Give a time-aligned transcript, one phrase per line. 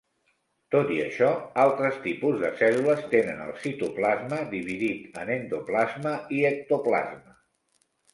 [0.75, 1.27] Tot i això,
[1.63, 7.37] altres tipus de cèl·lules tenen el citoplasma dividit en endoplasma i ectoplasma.